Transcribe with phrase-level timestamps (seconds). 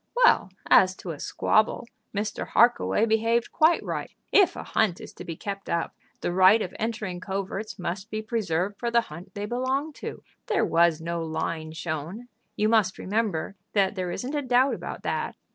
[0.25, 2.47] "Well; as to a squabble, Mr.
[2.55, 4.09] Harkaway behaved quite right.
[4.31, 8.23] If a hunt is to be kept up, the right of entering coverts must be
[8.23, 10.23] preserved for the hunt they belong to.
[10.47, 12.29] There was no line shown.
[12.55, 15.35] You must remember that there isn't a doubt about that.